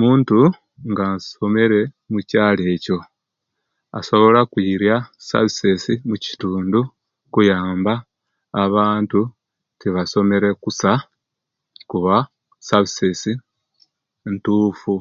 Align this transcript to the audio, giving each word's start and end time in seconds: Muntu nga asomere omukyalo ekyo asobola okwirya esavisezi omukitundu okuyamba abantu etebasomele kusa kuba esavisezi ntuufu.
Muntu 0.00 0.38
nga 0.90 1.04
asomere 1.16 1.80
omukyalo 2.08 2.62
ekyo 2.74 2.98
asobola 3.98 4.38
okwirya 4.44 4.96
esavisezi 5.20 5.92
omukitundu 6.02 6.80
okuyamba 7.26 7.94
abantu 8.64 9.20
etebasomele 9.74 10.48
kusa 10.62 10.92
kuba 11.90 12.16
esavisezi 12.60 13.32
ntuufu. 14.32 14.94